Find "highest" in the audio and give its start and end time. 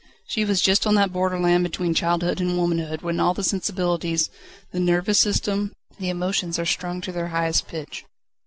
7.27-7.67